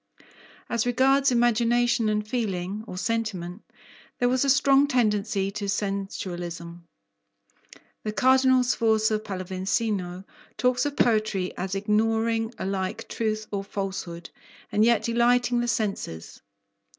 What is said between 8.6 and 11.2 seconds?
Sforza Pallavicino talks of